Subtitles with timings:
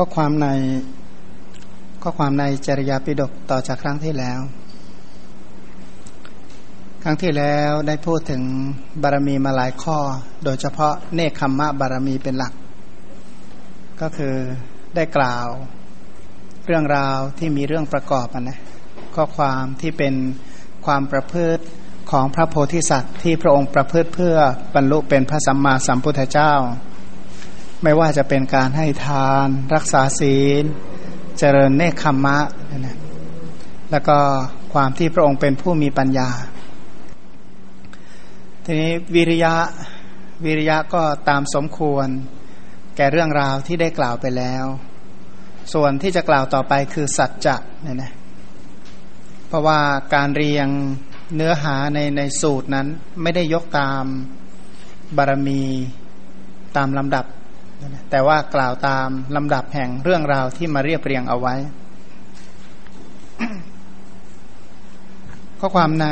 [0.00, 0.48] ข้อความใน
[2.02, 4.40] ข้อความในจริยาปิฎกต่อจากครั้งที่แล้ว
[7.02, 8.42] ครั้งที่แล้วได้พูดถึง
[9.02, 9.98] บารมีมาหลายข้อ
[10.44, 12.52] โดยเฉพาะเนคขมมะบารมีเป็นหลัก
[14.00, 14.34] ก็คือ
[14.94, 15.46] ได้กล่าว
[16.66, 18.58] เรื่องราวที่มีเรื่องประกอบนะ
[19.16, 20.14] ข้อความที่เป็น
[20.86, 21.64] ความประพฤติ
[22.10, 24.36] ของพระโพธิสัตว์ ที่พระองค์ประพฤติเพื่อ
[24.74, 26.54] บรรลุเป็นพระสัมมาสัมพุทธเจ้า
[27.82, 30.64] ไม่ว่าจะเป็นการให้ทาน รักษาศีล
[31.38, 32.38] เจริญเนคขมมะ
[32.78, 32.96] นะ
[33.90, 34.18] แล้วก็
[34.72, 36.30] ความที่พระองค์เป็นผู้มีปัญญา
[38.64, 39.54] ทีนี้วิริยะ
[40.44, 42.08] วิริยะก็ตามสมควร
[42.96, 44.64] แก่เรื่องราวที่ได้กล่าวไปแล้ว
[45.72, 48.12] ส่วนที่จะกล่าวต่อไปคือสัจจะเนี่ยนะ
[49.48, 49.80] เพราะว่า
[50.14, 50.68] การเรียง
[51.36, 52.86] เนื้อหาในในสูตรนั้น
[53.22, 54.04] ไม่ได้ยกตาม
[55.16, 55.62] บารมี
[56.76, 57.24] ตามลำดับ
[58.10, 61.54] แต่ว่ากล่าวตามลำดับแห่งเรื่องราวที่มาเรียบเรียงเอาไว้
[65.58, 66.06] ข้อความใน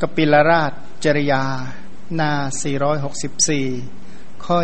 [0.00, 0.72] กปิลราช
[1.04, 1.42] จริยา
[2.20, 2.32] นา
[3.58, 4.56] 464 ข้อ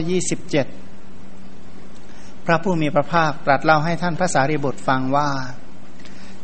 [0.99, 5.31] 27 พระผู้มีพระภาคตรัสเล่าให้ท่านพระสารีบุตรฟังว่า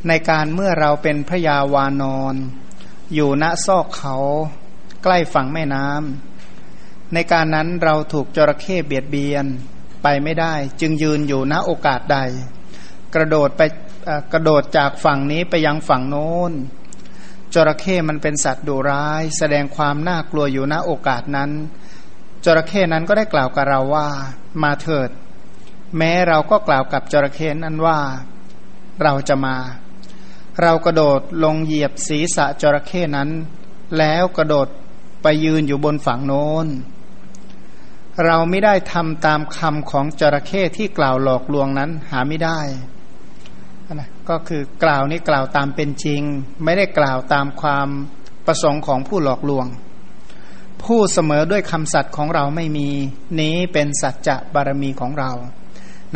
[0.09, 2.35] ในการเมื่อเราเป็นพระยาวานอน
[3.15, 4.17] อยู่ณซอกเขา
[5.03, 6.34] ใกล้ฝั่งแม่น้ำ
[7.13, 9.47] ในการนั้นเราถูกจระเข้เบียดเบียน
[10.03, 12.19] ไปไม่ได้ จึงยืนอยู่ณโอกาสใด
[13.15, 13.63] กระโดดไป
[14.33, 16.53] กระโดดจากฝั่งนี้ไปยังฝั่งโน้น
[17.55, 21.51] จระเข้มันเป็นสัตว์ดุร้าย แสดงความน่ากลัวอยู่ณโอกาสนั้น
[22.45, 24.09] จระเข้นั้นก็ได้กล่าวกับเราว่า
[24.63, 25.11] มาเถิด
[25.97, 27.99] แม้เราก็กล่าวกับจระเข้นั้นว่า
[29.03, 29.57] เราจะมา
[30.63, 33.31] เรากระโดดลงเหยียบศีรษะจระเข้นั้น
[33.99, 34.69] แล้วกระโดด
[35.25, 36.67] ไปยืนอยู่บนฝั่งโน้น
[38.25, 42.61] เราไม่ได้ทำตามคำของจระเข้ที่กล่าวหลอกลวงนั้นหาไม่ได้
[43.95, 46.23] นะก็คือกล่าวนี้กล่าวตามเป็นจริง
[46.65, 47.89] ไม่ได้กล่าวตามความ
[48.47, 49.67] ประสงค์ของผู้หลอกลวง
[50.85, 52.89] ผู้เสมอด้วยคำสัตย์ของเราไม่มี
[53.41, 55.31] นี้เป็นสัจจะบารมีของเรา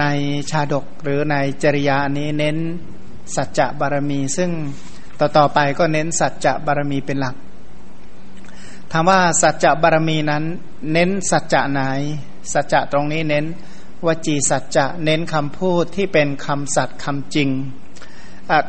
[0.00, 0.04] ใน
[0.50, 2.56] ชาดกหรือในจริยานี้เน้น
[3.36, 4.50] สัจจะบารมี ซึ่ง
[5.20, 7.36] ต่อต่อไปก็เน้นสัจจะบารมีเป็นหลัก
[8.92, 10.44] ถามว่าสัจจะบารมีนั้น
[10.92, 11.80] เน้นสัจจะไหน
[12.52, 13.44] สัจจะตรงนี้เน้น
[14.06, 17.50] วจีสัจจะเน้นคำพูดที่เป็นคำสัตย์คำจริง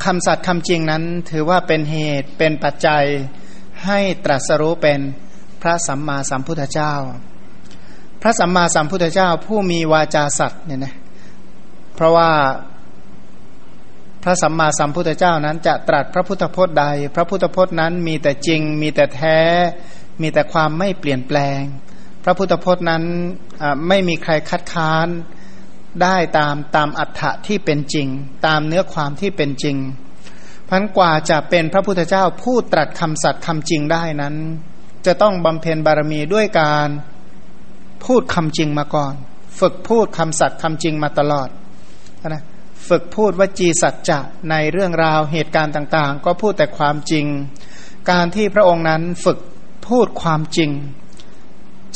[0.06, 3.04] คำสัตย์คำจริงนั้น ถือว่าเป็นเหตุเป็นปัจจัย
[3.86, 5.00] ให้ตรัสรู้เป็น
[5.62, 6.94] พระสัมมาสัมพุทธเจ้า
[8.22, 10.96] พระสัมมาสัมพุทธเจ้าผู้มีวาจาสัตย์เนี่ยนะ
[11.96, 12.32] เพราะว่า
[14.24, 16.86] พระสัมมาสัมพุทธเจ้านั้นจะตรัสพระพุทธพจน์ใด
[17.16, 19.40] พระพุทธพจน์นั้นมีแต่จริงมีแต่แท้
[20.22, 21.62] มีแต่ความไม่เปลี่ยนแปลง
[22.24, 23.04] พระพุทธพจน์นั้น
[23.88, 25.08] ไม่มีใครคัดค้าน
[26.04, 28.08] ได้ตามตามอัฏฐะที่เป็นจริง
[28.46, 29.78] ตามเนื้อความที่เป็นจริง
[30.70, 34.36] พันกว่าจะเป็นพระพุทธเจ้าผู้ตรัสคำสัตย์คำจริงได้นั้น
[35.06, 36.90] จะต้องบำเพ็ญบารมีด้วยการ
[38.06, 39.14] พูดคำจริงมาก่อน
[39.60, 41.50] ฝึกพูดคำสัตย์คำจริงมาตลอด
[42.28, 42.44] นะ
[42.90, 47.26] ฝึกพูดวจีสัจจะในเรื่องราวเหตุการณ์ต่างๆ ก็พูดแต่ความจริง
[48.12, 49.38] การที่พระองค์นั้นฝึก
[49.90, 50.72] พูดความจริง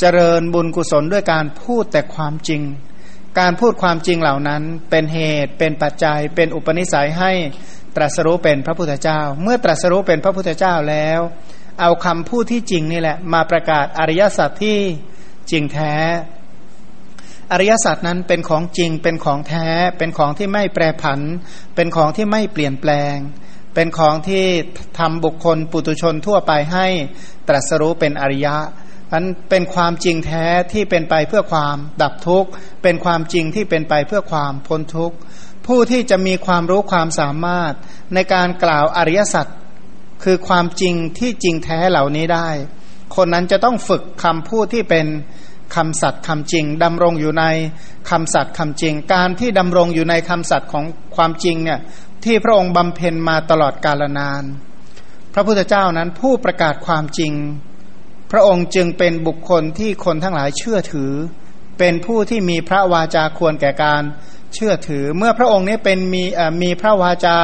[0.00, 2.62] เจริญบุญกุศลด้วยการพูดแต่ความจริง
[3.38, 7.32] การพูดความจริงเหล่านั้นเป็นเหตุเป็นปัจจัย เป็นอุปนิสัยให้
[7.96, 11.20] ตรัสรู้เป็นพระพุทธเจ้า เมื่อตรัสรู้เป็นพระพุทธเจ้าแล้ว
[11.80, 14.78] เอาคำพูดที่จริงนี่แหละ มาประกาศอริยสัจที่
[15.50, 15.94] จริงแท้
[17.52, 19.68] อริยสัจนั้นเป็นของจริงเป็นของแท้
[19.98, 21.20] เป็นของที่ไม่แปรผัน
[21.74, 23.16] เป็นของที่ไม่เปลี่ยนแปลง
[23.74, 24.44] เป็นของที่
[24.98, 26.86] ทำบุคคลปุตุชนทั่วไปให้
[27.48, 28.56] ตรัสรู้เป็นอริยะ
[29.12, 32.50] มันเป็นความจริงแท้ที่เป็นไปเพื่อความดับทุกข์
[32.82, 35.16] เป็นความจริงที่เป็นไปเพื่อความพ้นทุกข์
[35.66, 37.72] ผู้ที่จะมีความรู้ความสามารถ
[38.14, 39.46] ในการกล่าวอริยสัจ
[40.24, 42.48] คือความจริงที่จริงแท้เหล่านี้ได้
[43.16, 45.06] คนนั้นจะต้องฝึกคำพูดที่เป็น
[45.76, 47.44] คำสัตย์คำจริงดำรงอยู่ใน
[48.10, 50.84] คำสัตย์คำจริง การที่ดำรงอยู่ในคำสัตย์ของ
[51.16, 51.80] ความจริงเนี่ย
[52.24, 54.44] ที่พระองค์บำเพ็ญมาตลอดกาลนาน
[55.34, 57.32] พระพุทธเจ้านั้นผู้ประกาศความจริง
[58.32, 61.12] พระองค์จึงเป็นบุคคลที่คนทั้งหลายเชื่อถือ
[61.78, 64.02] เป็นผู้ที่มีพระวาจาควรแก่การ
[64.54, 66.24] เชื่อถือ เมื่อพระองค์นี้เป็นมี
[66.62, 67.36] มีพระวาจา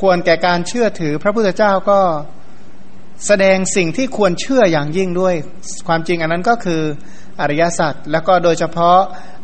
[0.00, 2.00] ควรแก่การเชื่อถือ พระพุทธเจ้าก็
[3.26, 5.34] แสดงสิ่งที่ควรเชื่ออย่างยิ่งด้วย
[5.86, 6.82] ความจริงอันนั้นก็คือ
[7.40, 8.98] อริยสัจแล้วก็โดยเฉพาะ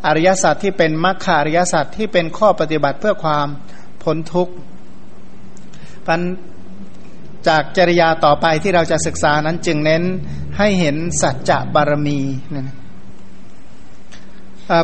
[0.06, 3.46] อริยสัจที่เป็นมรรคอริยสัจที่เป็นข้อปฏิบัติเพื่อความ
[4.02, 4.54] พ้นทุกข์
[6.06, 6.20] ปัน
[7.48, 10.02] จากจริยาต่อไปที่เราจะศึกษานั้นจึงเน้น
[10.58, 12.18] ให้เห็นสัจจะบารมี
[12.50, 12.76] เนี่ยนะ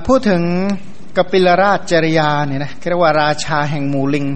[0.06, 0.42] พูดถึง
[1.16, 4.26] กปิลราชจริยาเนี่ยนะเรียกว่าราชาแห่งหมูลิง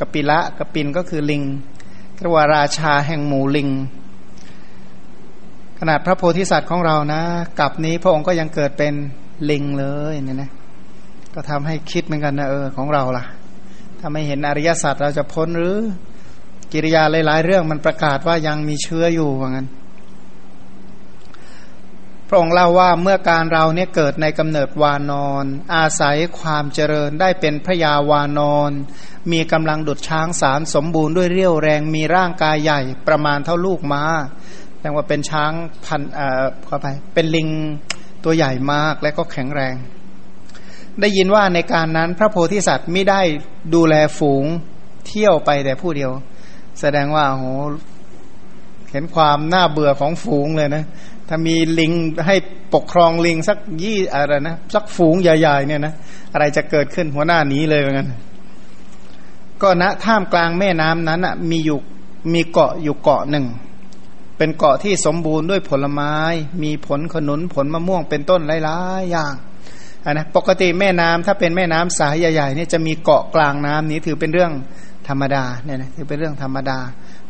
[0.00, 1.42] กปิละกปินก็คือลิง
[2.20, 3.68] เรียกว่าราชาแห่งหมูลิง
[5.78, 7.22] ขนาดพระโพธิสัตว์ของเรานะ
[7.60, 8.94] กับนี้พระองค์ก็ยังเกิดเป็น
[9.50, 10.50] ลิงเลยเนี่ยนะ
[11.34, 13.24] ก็ทำให้คิดเหมือนกันนะเออของเราล่ะ
[14.00, 15.78] ถ้าไม่เห็นอริยสัจเราจะพ้นหรือ
[16.72, 19.68] กิริยาหลาย ๆ เรื่องมันประกาศว่ายังมีเชื้ออยู่ว่างั้น
[22.28, 25.44] พระองค์เล่าว่าเมื่อการเราเนี่ยเกิดในกำเนิดวานอน
[25.74, 28.70] อาศัยความเจริญได้เป็นพระยาวานอน
[29.32, 34.04] มีกำลังดุดช้างสารสมบูรณ์ด้วยเรี่ยวแรงมีร่างกายใหญ่ประมาณเท่าลูกม้า
[34.80, 35.52] แปลว่าเป็นช้าง
[35.84, 37.48] พันเอ่อเข้าไปเป็นลิง
[38.24, 39.74] ตัวใหญ่มากและก็แข็งแรง
[41.00, 43.20] ได้ยินว่าในการนั้นพระโพธิสัตว์ไม่ได้
[43.74, 44.44] ดูแลฝูง
[45.06, 46.10] เที่ยวไปแต่ผู้เดียว
[46.80, 47.44] แสดงว่าโห
[48.90, 50.84] เห็นความน่าเบื่อของฝูงเลยนะ
[51.28, 51.92] ถ้ามีลิง
[52.26, 52.36] ให้
[52.74, 55.94] ปกครองลิงสักยี่อะไรนะสักฝูงใหญ่ๆเนี่ยนะ
[56.32, 58.08] อะไรจะเกิดขึ้นหัวหน้านี้เลยเหมือนกัน
[59.62, 61.78] ก็ณท่ามกลางแม่น้ำนั้นอะมีอยู่
[62.32, 63.46] มีเกาะอยู่เกาะหนึ่ง
[64.38, 66.14] เป็นเกาะที่สมบูรณ์ด้วยผลไม้
[66.62, 69.34] มีผลขนุนผลมะม่วงเป็นต้นหลายๆอย่าง
[70.12, 74.52] นะปกติแม่น้ำถ้าเป็นแม่น้ำสายใหญ่ๆนี่จะมีเกาะกลางน้ำนี้ถือเป็นเรื่อง
[75.08, 76.78] ธรรมดาเนี่ยนะถือเป็นเรื่องธรรมดา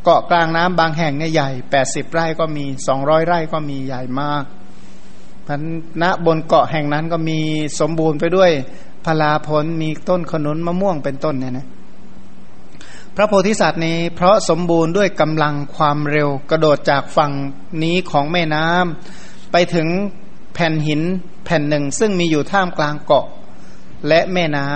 [0.04, 4.44] เกาะกลางน้ำบางแห่งเนี่ยใหญ่แปดสิบไร่ก็มีสองร้อยไร่ก็มีใหญ่มาก
[5.46, 5.62] พัน
[6.02, 7.38] ณบนเกาะแห่งนั้นก็มี
[7.80, 8.50] สมบูรณ์ไปด้วย
[9.04, 11.66] พลาผลมีต้นขนุนมะม่วงเป็นต้นเนี่ยนะ
[13.16, 17.32] พระโพธิสัตว์นี้เพราะสมบูรณ์ด้วยกำลังความเร็วกระโดดจากฝั่ง
[17.82, 19.88] นี้ของแม่น้ำไปถึง
[20.56, 21.02] แผ่นหิน
[21.44, 23.26] แผ่นหนึ่งซึ่งมีอยู่ท่ามกลางเกาะ
[24.08, 24.68] และแม่น้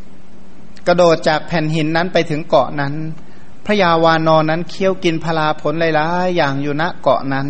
[0.00, 2.94] ำกระโดดจากแผ่นหินนั้นไปถึงเกาะนั้น
[3.66, 7.48] พระยาวานอนนั้นเคี้ยวกินพลาผลหลายๆอย่างอยู่ณเกาะนั้น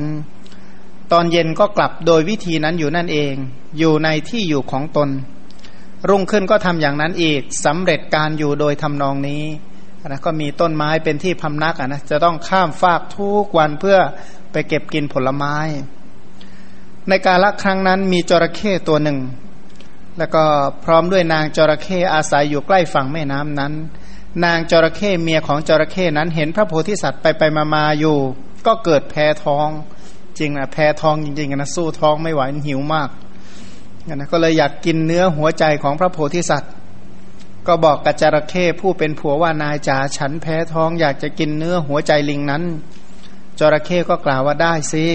[1.12, 3.34] ตอนเย็นก็กลับโดยวิธีนั้นอยู่นั่นเอง
[3.78, 5.08] อยู่ในที่อยู่ของตน
[6.08, 9.44] รุ่งขึ้นก็ทำอย่างนั้นอีกสำเร็จการอยู่โดยทำนองนี้
[10.06, 13.98] นะก็มีต้นไม้เป็นที่พำนักนะจะต้องข้ามฟากทุกวันเพื่อ
[14.52, 15.56] ไปเก็บกินผลไม้
[17.08, 19.18] ในกาลครั้งนั้นมีจระเข้ตัวหนึ่ง
[20.18, 20.44] แล้วก็
[20.84, 23.72] พร้อมด้วยนางจระเข้อาศัยอยู่ใกล้ฝั่งแม่น้ำนั้น
[24.44, 28.16] นางจระเข้เมียของจระเข้นั้นเห็นพระโพธิสัตว์ไปไปมามาอยู่
[28.66, 29.68] ก็เกิดแพ้ท้อง
[30.38, 33.08] จริงนะแพ้ท้องจริงๆนะสู้ท้องไม่ไหวหิวมาก
[34.14, 36.72] นะก็เลยอยากกินเนื้อหัวใจของพระโพธิสัตว์
[37.66, 42.62] ก็บอกกับจระเข้ผู้เป็นผัวว่านายจ๋าฉันแพ้ท้องอยากจะกินเนื้อหัวใจลิงนั้น
[43.58, 45.06] จระเข้ก็กล่าวว่าได้สิ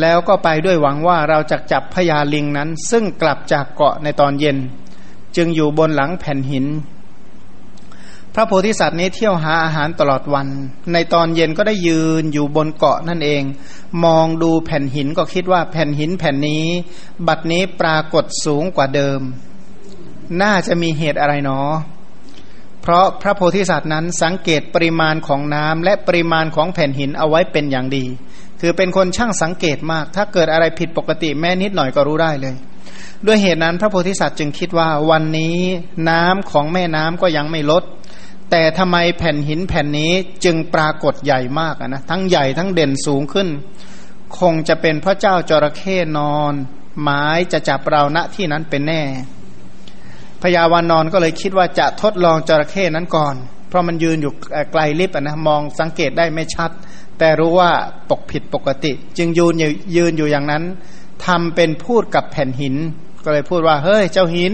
[0.00, 4.56] แล้วก็ไปด้วยหวังว่าเราจะจับพญาลิงนั้น ซึ่งกลับจากเกาะในตอนเย็น
[5.36, 6.66] จึงอยู่บนหลังแผ่นหิน
[8.34, 10.48] พระโพธิสัตว์นี้เที่ยวหาอาหารตลอดวัน
[10.92, 13.42] ในตอนเย็นก็ได้ยืนอยู่บนเกาะนั่นเอง
[14.04, 16.64] มองดูแผ่นหินก็คิดว่าแผ่นหินแผ่นนี้
[17.26, 19.20] บัดนี้ปรากฏสูงกว่าเดิม
[20.42, 21.70] น่าจะมีเหตุอะไรเนาะ
[22.80, 28.04] เพราะพระโพธิสัตว์นั้นสังเกตปริมาณของน้ำและปริมาณของแผ่นหินเอาไว้เป็นอย่างดี
[28.60, 32.54] คือเป็นคนช่างสังเกตมาก ถ้าเกิดอะไรผิดปกติแม้นิดหน่อยก็รู้ได้เลย
[33.26, 35.56] ด้วยเหตุนั้นพระโพธิสัตว์จึงคิดว่าวันนี้
[36.10, 37.84] น้ำของแม่น้ำก็ยังไม่ลด
[38.50, 40.12] แต่ทำไมแผ่นหินแผ่นนี้
[40.44, 43.48] จึงปรากฏใหญ่มากนะทั้งใหญ่ทั้งเด่นสูงขึ้น
[44.38, 46.54] คงจะเป็นพระเจ้าจระเข้นอน
[47.02, 49.02] หมายจะจับเราณที่นั้นเป็นแน่
[50.42, 53.34] พญาวานนอนก็เลยคิดว่าจะทดลองจระเข้นั้นก่อน
[53.68, 54.32] เพราะมันยืนอยู่
[54.72, 56.70] ไกลลิบนะมองสังเกตได้ไม่ชัด
[57.20, 57.70] แต่รู้ว่า
[58.10, 59.54] ปกผิดปกติ จึงยืน
[59.96, 60.62] ยืนอยู่อย่างนั้น
[61.26, 62.74] ทำเป็นพูดกับแผ่นหิน
[63.24, 64.52] ก็เลยพูดว่า เฮ้ย เจ้าหิน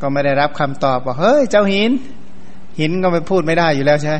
[0.00, 1.90] ก็ไม่ได้รับคำตอบว่าเฮ้ย เจ้าหิน
[2.80, 4.16] หินก็ไม่พูดไม่ได้อยู่แล้วใช่ไหม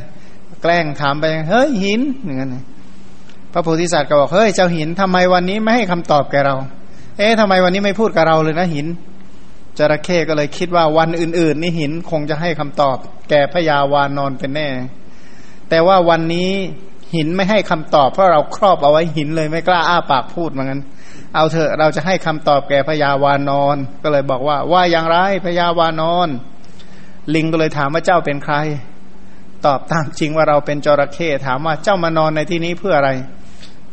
[0.63, 2.57] แกล้งถามไปเฮ้ยหินอย่างนั้น
[3.53, 6.55] พระโพธิสัตว์ก็บอกเฮ้ยเจ้าหินทำไมวันนี้ไม่ให้คำตอบแกเรา
[7.19, 8.87] เอ๊ะทำไมวันนี้ไม่พูดกับเราเลยนะหิน
[9.79, 12.97] จระเข้ก็เลยคิดว่าวันอื่น ๆ นี่หินคงจะให้คำตอบ
[13.29, 14.69] แกพญาวานอนเป็นแน่
[15.71, 16.51] แต่ว่าวันนี้
[17.17, 20.81] หินไม่ให้คำตอบเพราะเราครอบเอาไว้หินเลยไม่กล้าอ้าปากพูดเหมือนกัน
[21.35, 26.29] เอาเถอะเราจะให้คำตอบแก่พญาวานอนก็เลยบอกว่า ว่าอย่างไรพญาวานอน
[27.35, 28.55] ลิงก็เลยถามว่าเจ้าเป็นใคร
[29.67, 33.11] ตอบตามจริงว่าเราเป็นจระเข้ถามว่าเจ้ามานอนในที่นี้เพื่ออะไร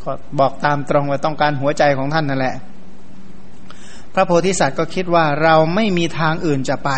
[0.02, 0.10] ก็
[0.40, 2.56] บอกตามตรงว่าต้องการหัวใจของท่านนั่นแหละ
[4.14, 6.90] พระโพธิสัตว์ก็คิดว่าเราไม่มีทางอื่นจะไป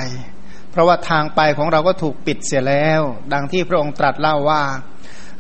[0.71, 3.03] เพราะว่าทางไปของเราก็ถูกปิดเสียแล้ว
[3.33, 4.63] ดังที่พระองค์ตรัสเล่าว่า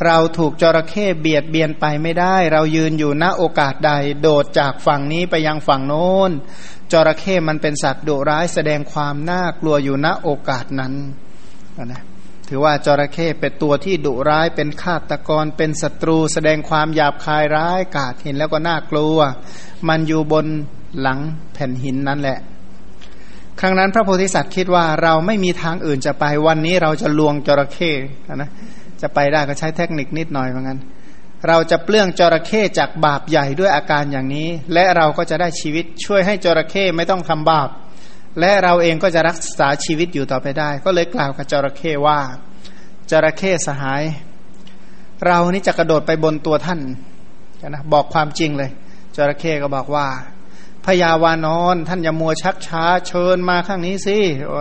[0.07, 6.31] เราถูกจระเข้เบียดเบียนไปไม่ได้ เรายืนอยู่ณโอกาสใด โดดจากฝั่งนี้ไปยังฝั่งโน้น
[6.93, 10.93] จระเข้มันเป็นสัตว์ดุร้ายแสดงความน่ากลัวอยู่ณโอกาสนั้น
[11.85, 12.03] นะ
[12.49, 19.19] ถือว่าจระเข้เป็นตัวที่ดุร้ายเป็นฆาตกรเป็นศัตรู แสดงความหยาบคายร้ายกาจเห็นแล้วก็น่ากลัว
[19.89, 20.47] มันอยู่บน
[21.01, 21.19] หลัง
[21.53, 22.39] แผ่นหินนั่นแหละ
[23.61, 27.93] ครั้งนั้นพระโพธิสัตว์คิดว่าเราไม่มีทางอื่นจะไปวันนี้เราจะลวงจระเข้
[28.37, 28.51] นะ
[29.03, 30.79] จะไปได้ก็ใช้เทคนิคนิดหน่อยเหมือนกัน
[31.49, 37.69] เราจะเปลื้องจระเข้จากบาปใหญ่ด้วยอาการอย่างนี้ และเราก็จะได้ชีวิตช่วยให้จระเข้ไม่ต้องทำบาป
[38.41, 42.21] และเราเองก็จะรักษาชีวิตอยู่ต่อไปได้ ก็เลยกล่าวกับจระเข้ว่า
[43.11, 44.03] จระเข้สหาย
[45.27, 46.81] เรานี่จะกระโดดไปบนตัวท่าน
[47.69, 48.71] นะบอกความจริงเลย
[49.17, 50.07] จระเข้ก็บอกว่า
[50.85, 54.19] พยาวานอนท่านอย่ามัวชักช้าเชิญมาข้างนี้สิ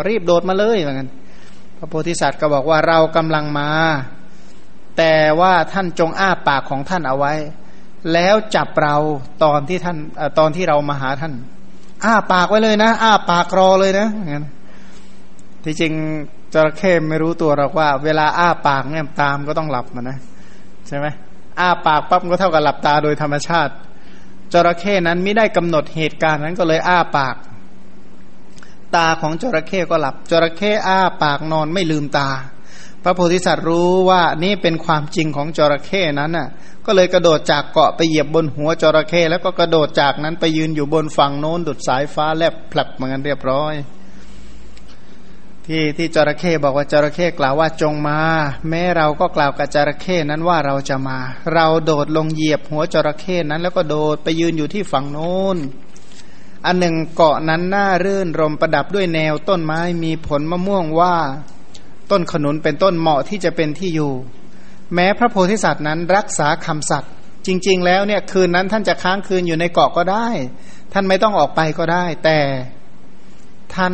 [0.07, 1.09] รีบโดดมาเลยเหมือนกัน
[1.77, 3.69] พระโพธิสัตว์ก็บอกว่าเรากำลังมา
[4.97, 7.33] แต่ว่าท่านจงอ้าปากของท่านเอาไว้
[8.13, 8.95] แล้วจับเรา
[9.43, 9.97] ตอนที่ท่าน
[10.39, 11.33] ตอนที่เรามาหาท่าน
[12.05, 14.45] อ้าปากไว้เลยนะ อ้าปากรอเลยนะงั้น
[15.63, 15.93] ที่จริง
[16.53, 20.17] จระเข้ไม่รู้ตัวหรอกว่า เวลาอ้าปากเนี่ยตามก็ต้องหลับมันนะ
[20.87, 21.07] ใช่ไหม
[21.59, 23.73] อ้าปากปั๊บก็เท่ากับหลับตาโดยธรรมชาติ
[24.53, 27.35] จระเข้นั้นไม่ได้กำหนดเหตุการณ์นั้นก็เลยอ้าปาก
[28.95, 32.29] ตาของจระเข้ก็หลับ จระเข้อ้าปากนอนไม่ลืมตา
[33.03, 36.47] พระโพธิสัตว์รู้ว่านี่เป็นความจริงของจระเข้นั้นน่ะ
[36.85, 43.73] ก็เลยกระโดดจากเกาะไปเหยียบบนหัวจระเข้แล้วก็กระโดดจากนั้นไปยืนอยู่บนฝั่งโน้นดุดสายฟ้าแลบผลักเหมือนกันเรียบร้อย
[45.67, 48.19] ที่ที่จระเข้บอกว่าจระเข้กล่าวว่าจงมา
[48.69, 51.17] แม้เราก็กล่าวกับจระเข้นั้นว่าเราจะมา
[51.53, 55.57] เราโดดลงเหยียบหัวจระเข้นั้น แล้วก็โดดไปยืนอยู่ที่ฝั่งโน้น
[56.65, 61.15] อันหนึ่งเกาะนั้นน่ารื่นรมประดับด้วยแนวต้นไม้มีผลมะม่วงว่า
[62.11, 64.13] ต้นขนุนเป็นต้นเหมาะที่จะเป็นที่อยู่
[64.93, 67.11] แม้พระโพธิสัตว์นั้นรักษาคำสัตว์
[67.47, 70.27] จริง ๆ แล้วเนี่ยคืนนั้นท่านจะค้างคืนอยู่ในเกาะก็ได้
[70.93, 72.39] ท่านไม่ต้องออกไปก็ได้ แต่
[73.75, 73.93] ท่าน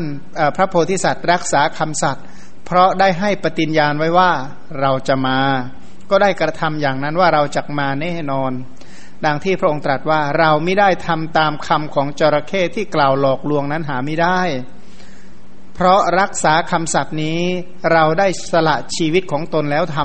[0.56, 2.24] พระโพธิสัตว์รักษาคำสัตว์
[2.66, 4.32] เพราะได้ให้ปฏิญญาณไว้ว่า
[4.82, 5.40] เราจะมา
[6.10, 8.52] ก็ได้กระทำอย่างนั้นว่าเราจะมาแน่นอน
[9.26, 14.42] ดังที่พระองค์ตรัสว่าเราไม่ได้ทำตามคำของจระเข้ที่กล่าวหลอกลวงนั้นหาไม่ได้
[15.80, 17.40] เพราะรักษาคำสัตย์นี้
[17.92, 19.98] เราได้สละชีวิตของตนแล้วท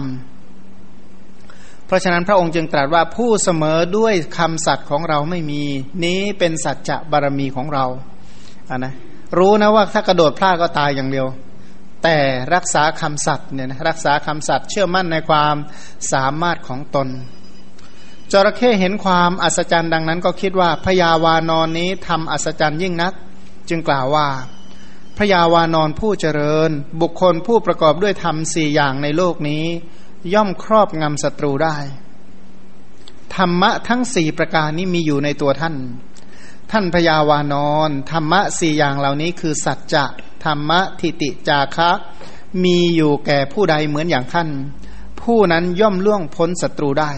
[0.88, 5.62] ำเพราะฉะนั้นพระองค์จึงตรัสว่าผู้เสมอด้วยคำสัตย์ของเราไม่มี
[6.05, 7.85] นี้เป็นสัจจะบารมีของเรา
[8.71, 8.95] อ่านะ
[9.38, 11.26] รู้นะว่าถ้ากระโดดพลาดก็ตายอย่างเดียว
[12.02, 12.17] แต่
[12.55, 15.57] รักษาคำสัตย์เนี่ยนะรักษาคำสัตย์เชื่อมั่นในความ
[16.12, 17.09] สามารถของตน
[18.33, 23.12] จระเข้เห็นความอัศจรรย์ดังนั้นก็คิดว่าพยาวานอนนี้ทำอัศจรรย์ยิ่งนัก
[23.69, 24.26] จึงกล่าวว่า
[25.16, 29.64] พระยาวานอนผู้เจริญ บุคคลผู้ประกอบด้วยธรรมสี่อย่างในโลกนี้
[30.35, 31.76] ย่อมครอบงำศัตรูได้
[33.37, 35.76] ธรรมะทั้งสี่ประการนี้มีอยู่ในตัวท่าน
[36.71, 40.04] ท่านพยาวานอนธรรมะสี่อย่างเหล่านี้คือสัจจะ
[40.45, 41.90] ธรรมะทิติจาคะ
[42.64, 44.49] มีอยู่แก่ผู้ใดเหมือนอย่างท่าน
[45.23, 47.12] ผู้นั้นย่อมล่วงพ้นศัตรูได้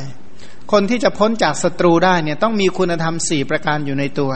[0.73, 4.33] คนที่จะพ้นจากศัตรูได้เนี่ยต้องมีคุณธรรมสี่ประการอยู่ในตัว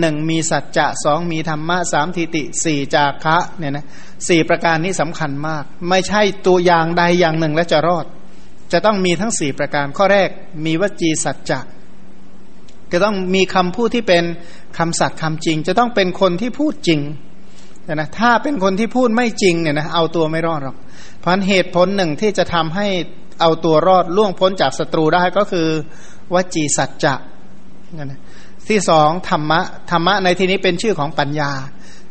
[0.00, 3.86] หนึ่งมีสัจจะสองมีธรรมะสามทิติสี่จาคะเนี่ยนะ
[4.28, 8.06] สี่ประการนี้สำคัญมาก ไม่ใช่ตัวอย่างใดอย่างหนึ่งและจะรอด
[8.72, 10.28] จะต้องมีทั้งสี่ประการ ข้อแรก
[10.64, 11.60] มีวจีสัจจะ
[12.92, 14.24] จะต้องมีคำพูดที่เป็น
[14.78, 17.00] คำสัตย์คำจริง จะต้องเป็นคนที่พูดจริง
[17.94, 20.76] นะถ้าเป็นคนที่พูดไม่จริงเนี่ยนะเอาตัวไม่รอดหรอก
[21.18, 22.86] เพราะเหตุผลหนึ่งที่จะทำให้
[23.40, 25.68] เอาตัวรอดล่วงพ้นจากศัตรูได้ก็คือ
[26.34, 27.14] วจีสัจจะ
[28.04, 28.20] นะ
[28.68, 31.50] ที่สองธรรมะธรรมะในที่นี้เป็นชื่อของปัญญา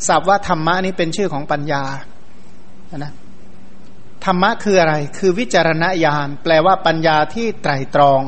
[0.07, 1.83] ศัพท์ว่าธรรมะนี้เป็นชื่อของปัญญา
[2.97, 3.13] นะ
[4.25, 8.21] ธรรมะคืออะไร คือวิจารณญาณ แปลว่าปัญญาที่ไตรตรอง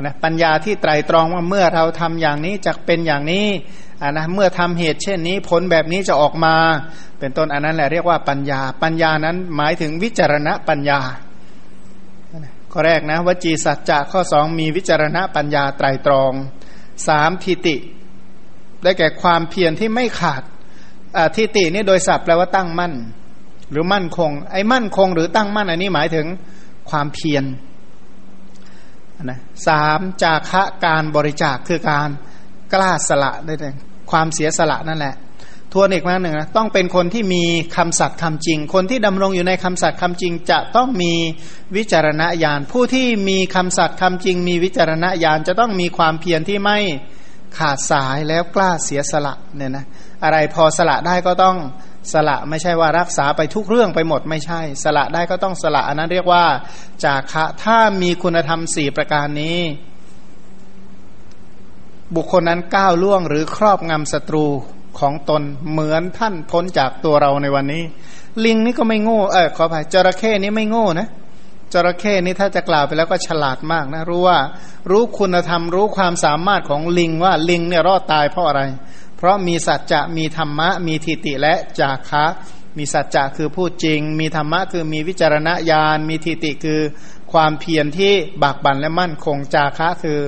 [0.00, 3.46] นะปัญญาที่ไตรตรองว่าเมื่อเราทำอย่างนี้จะเป็นอย่างนี้
[4.16, 6.54] นะเมื่อทำเหตุเช่นนี้ผลแบบนี้จะออกมา
[7.18, 11.00] เป็นต้นอันนั้นแหละเรียกว่าปัญญา ปัญญานั้นหมายถึงวิจารณปัญญา
[12.72, 16.32] ข้อแรกนะวจีสัจจะข้อสองมีวิจารณปัญญาไตรตรอง
[17.08, 17.76] สามทิติ
[18.82, 20.42] ได้แก่ความเพียรที่ไม่ขาด
[21.36, 22.94] ทิตินี่โดยศัพท์แปลว่าตั้งมั่น
[23.70, 26.26] หรือมั่นคง ไอ้มั่นคงหรือตั้งมั่นอันนี้หมายถึง
[26.90, 27.44] ความเพียร
[29.24, 32.08] นะสามจาคะการบริจาคคือการ
[32.72, 33.74] กล้าสละได้เลย
[34.10, 35.14] ความเสียสละนั่นแหละ
[35.72, 37.44] ทวนอีกครั้งหนึ่งนะต้องเป็นคนที่มี
[37.76, 41.12] คำสัตย์คำจริง คนที่ดำรงอยู่ในคำสัตย์คำจริง จะต้องมี
[41.76, 46.78] วิจารณญาณผู้ที่มีคำสัตย์คำจริง มีวิจารณญาณจะต้องมีความเพียรที่ไม่
[47.58, 49.84] ขาดสายแล้วกล้าเสียสละเนี่ยนะ
[50.24, 51.56] อะไรพอสละได้ก็ต้อง
[52.12, 56.44] สละไม่ใช่ว่ารักษาไปทุกเรื่องไปหมดไม่ใช่ สละได้ก็ต้องสละอันนั้นเรียกว่า
[57.04, 59.58] จากะถ้ามีคุณธรรมสี่ประการนี้
[62.16, 64.46] บุคคลนั้นก้าวล่วงหรือครอบงำศัตรู
[65.00, 67.82] ของตนเหมือนท่านพ้นจากตัวเราในวันนี้
[68.44, 71.08] ลิงนี่ก็ไม่โง่เออขออภัยจระเข้นี่ไม่โง่นะ
[71.72, 74.38] จระเข้นี่ถ้าจะกล่าวไปแล้วก็ฉลาดมากนะ รู้ว่า
[74.90, 78.62] รู้คุณธรรมรู้ความสามารถของลิงว่าลิงเนี่ยรอดตายเพราะอะไร
[79.16, 82.24] เพราะมีสัจจะมีธรรมะ มีทิฏฐิและจาคะ
[82.76, 86.80] มีสัจจะคือพูดจริง มีธรรมะคือมีวิจารณญาณ มีทิฏฐิคือ
[87.32, 88.12] ความเพียรที่
[88.42, 90.18] บากบั่นและมั่นคงจาคะคือ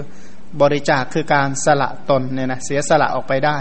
[0.60, 3.58] บริจาคคือการสละตนเนี่ยนะเสียสละออกไปได้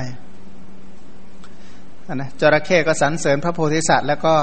[2.16, 4.36] นะจระเข้ก็สรรเสริญพระโพธิสัตว์ แล้วก็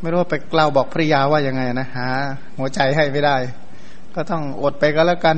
[0.00, 2.08] ไม่รู้ไปเล่าวบอกภริยาว่ายังไงนะหา
[2.58, 3.36] หัวใจให้ไม่ได้
[4.14, 5.36] ก็ต้องอดไปก็แล้วกัน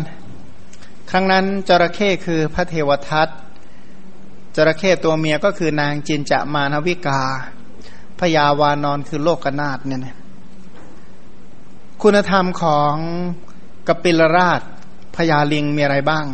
[1.11, 3.29] ครั้งนั้นจระเข้คือพระเทวทัต
[4.57, 7.21] จระเข้ตัวเมียก็คือนางจินจะมานวิกา
[8.21, 10.17] พยาวานอนคือโลกนาฏเนี่ยนะ
[12.03, 12.95] คุณธรรมของ
[13.89, 14.61] กปิลราช
[15.17, 16.27] พญาลิงมีอะไรบ้าง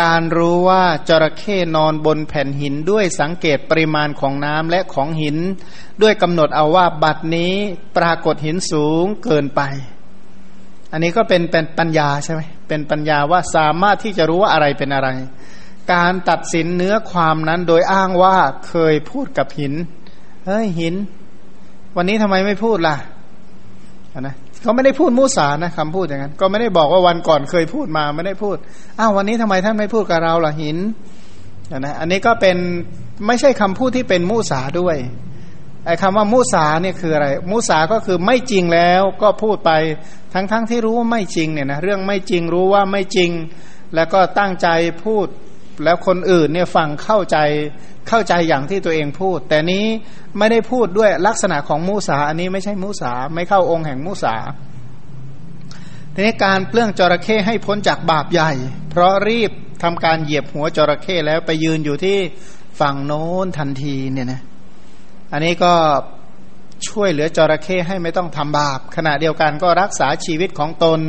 [0.00, 5.36] การรู้ว่าจระเข้นอนบนแผ่นหินด้วยสังเกตปริมาณของน้ำและของหิน
[6.02, 7.54] ด้วยกำหนดเอาว่าบัดนี้
[7.96, 9.60] ปรากฏหินสูงเกินไป
[10.92, 15.08] อันนี้ก็เป็นเป็นปัญญาใช่ไหมเป็นปัญญาว่าสามารถที่จะรู้ว่าอะไรเป็นอะไร
[15.92, 18.36] การตัดสินเนื้อความนั้นโดยอ้างว่า
[18.68, 19.74] เคยพูดกับหิน
[20.46, 20.94] เฮ้ยหิน
[21.96, 22.96] วันนี้ทำไมไม่พูดล่ะ
[24.20, 24.34] นะ
[24.66, 28.56] เขาไม่ได้พูดมุสานะคำพูดอย่างนั้น ก็ไม่ได้บอกว่าวันก่อนเคยพูดมาไม่ได้พูด
[28.98, 30.76] อ้าววันนี้ทำไมท่านไม่พูดกับเราล่ะหิน
[31.78, 32.56] นะอันนี้ก็เป็น
[33.26, 34.96] ไม่ใช่คำพูดที่เป็นมุสาด้วย
[35.86, 39.70] ไอ้คำว่ามุสาเนี่ยคืออะไร มุสาก็คือไม่จริงแล้วก็พูดไป
[40.34, 43.30] ทั้งๆทที่รู้ว่าไม่จริงเนี่ยนะเรื่องไม่จริงรู้ว่าไม่จริง
[43.94, 44.68] แล้วก็ตั้งใจ
[45.04, 45.26] พูด
[45.84, 47.36] แล้วคนอื่นเนี่ยฟังเข้าใจ
[48.08, 49.84] เข้าใจอย่างที่ตัวเองพูด แต่นี้
[50.38, 54.36] ไม่ได้พูดด้วยลักษณะของมูสาอันนี้ไม่ใช่มูสาไม่เข้าองค์แห่งมูสา
[56.14, 58.52] ทีนี้การเปลื้องจระเข้ให้พ้นจากบาปใหญ่
[58.90, 59.50] เพราะรีบ
[59.82, 62.18] ทำการเหยียบหัวจระเข้แล้วไปยืนอยู่ที่
[62.80, 64.40] ฝั่งโน้นทันทีเนี่ยนะ
[65.32, 65.74] อันนี้ก็
[66.88, 71.00] ช่วยเหลือจระเข้ให้ไม่ต้องทำบาป ขณะเดียวกันก็รักษาชีวิตของตน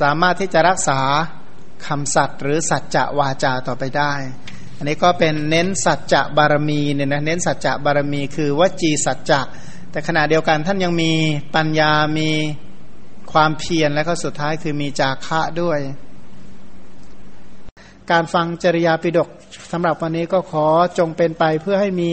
[0.00, 1.00] สามารถที่จะรักษา
[1.86, 4.12] คำสัตว์หรือสัจจะวาจาต่อไปได้
[4.76, 9.40] อันนี้ก็เป็นเน้นสัจจะบารมีเนี่ยนะเน้นสัจจะบารมีคือวจีสัจจะ
[9.90, 11.12] แต่ขณะเดียวกันท่านยังมี
[11.54, 12.30] ปัญญามี
[13.32, 15.80] ความเพียรและก็สุดท้ายคือมีจาคะด้วย
[18.10, 19.28] การฟังจริยาปิฎก
[19.72, 20.66] สำหรับวันนี้ก็ขอ
[20.98, 22.12] จงเป็นไปเพื่อให้มี